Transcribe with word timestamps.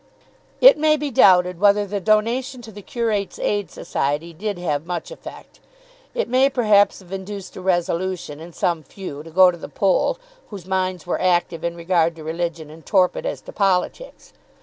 It 0.61 0.79
may 0.79 0.97
be 0.97 1.11
doubted 1.11 1.59
whether 1.59 1.85
the 1.85 1.99
donation 1.99 2.63
to 2.63 2.71
the 2.71 2.81
Curates' 2.81 3.37
Aid 3.37 3.69
Society 3.69 4.33
did 4.33 4.57
have 4.57 4.87
much 4.87 5.11
effect. 5.11 5.59
It 6.15 6.27
may 6.27 6.49
perhaps 6.49 7.01
have 7.01 7.11
induced 7.13 7.55
a 7.55 7.61
resolution 7.61 8.39
in 8.39 8.51
some 8.51 8.81
few 8.81 9.21
to 9.21 9.29
go 9.29 9.51
to 9.51 9.57
the 9.59 9.69
poll 9.69 10.17
whose 10.49 10.65
minds 10.65 11.05
were 11.05 11.21
active 11.21 11.63
in 11.63 11.75
regard 11.75 12.15
to 12.15 12.23
religion 12.23 12.71
and 12.71 12.83
torpid 12.83 13.27
as 13.27 13.41
to 13.41 13.51
politics. 13.51 14.33